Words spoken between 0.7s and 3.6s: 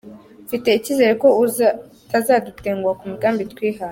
icyizere ko utazadutenguha ku migambi